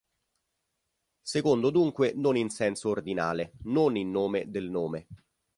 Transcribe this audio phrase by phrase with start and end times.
[1.21, 5.05] Secondo dunque non in senso ordinale, non in nome del nome.